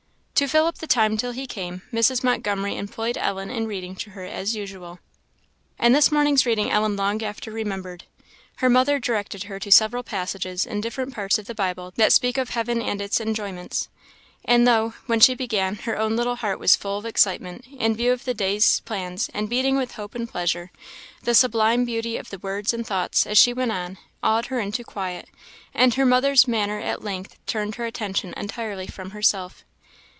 To 0.35 0.47
fill 0.47 0.65
up 0.65 0.79
the 0.79 0.87
time 0.87 1.17
till 1.17 1.33
he 1.33 1.45
came, 1.45 1.83
Mrs. 1.93 2.23
Montgomery 2.23 2.75
employed 2.75 3.15
Ellen 3.15 3.51
in 3.51 3.67
reading 3.67 3.95
to 3.97 4.09
her, 4.09 4.23
as 4.23 4.55
usual. 4.55 4.97
And 5.77 5.93
this 5.93 6.11
morning's 6.11 6.47
reading 6.47 6.71
Ellen 6.71 6.95
long 6.95 7.21
after 7.21 7.51
remembered. 7.51 8.05
Her 8.55 8.67
mother 8.67 8.97
directed 8.97 9.43
her 9.43 9.59
to 9.59 9.71
several 9.71 10.01
passages 10.01 10.65
in 10.65 10.81
different 10.81 11.13
parts 11.13 11.37
of 11.37 11.45
the 11.45 11.53
Bible 11.53 11.93
that 11.97 12.11
speak 12.11 12.39
of 12.39 12.49
heaven 12.49 12.81
and 12.81 13.03
its 13.03 13.19
enjoyments; 13.21 13.87
and 14.43 14.67
though, 14.67 14.95
when 15.05 15.19
she 15.19 15.35
began, 15.35 15.75
her 15.75 15.95
own 15.95 16.15
little 16.15 16.37
heart 16.37 16.57
was 16.57 16.75
full 16.75 16.97
of 16.97 17.05
excitement, 17.05 17.65
in 17.69 17.95
view 17.95 18.11
of 18.11 18.25
the 18.25 18.33
day's 18.33 18.79
plans, 18.79 19.29
and 19.35 19.47
beating 19.47 19.77
with 19.77 19.91
hope 19.91 20.15
and 20.15 20.27
pleasure, 20.27 20.71
the 21.21 21.35
sublime 21.35 21.85
beauty 21.85 22.17
of 22.17 22.31
the 22.31 22.39
words 22.39 22.73
and 22.73 22.87
thoughts, 22.87 23.27
as 23.27 23.37
she 23.37 23.53
went 23.53 23.71
on, 23.71 23.99
awed 24.23 24.47
her 24.47 24.59
into 24.59 24.83
quiet, 24.83 25.29
and 25.75 25.93
her 25.93 26.05
mother's 26.05 26.47
manner 26.47 26.79
at 26.79 27.03
length 27.03 27.37
turned 27.45 27.75
her 27.75 27.85
attention 27.85 28.33
entirely 28.35 28.87
from 28.87 29.11
herself. 29.11 29.63